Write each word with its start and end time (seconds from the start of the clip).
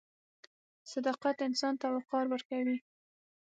•صداقت 0.91 1.37
انسان 1.47 1.73
ته 1.81 1.87
وقار 1.95 2.25
ورکوي. 2.29 2.77